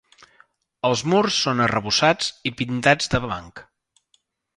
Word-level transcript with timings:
Els 0.87 1.03
murs 1.11 1.37
són 1.47 1.61
arrebossats 1.65 2.31
i 2.51 2.53
pintats 2.63 3.13
de 3.15 3.21
blanc. 3.27 3.63